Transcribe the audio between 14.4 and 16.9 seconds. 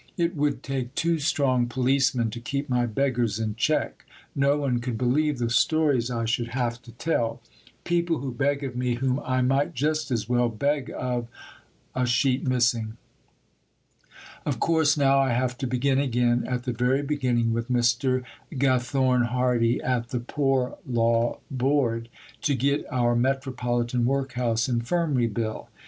Of course now I have to begin again at the